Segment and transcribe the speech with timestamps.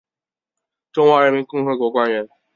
[0.91, 2.27] 中华人民共和国官员。